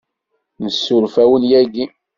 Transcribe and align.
Nessuref-awen 0.65 1.43
yagi. 1.51 1.85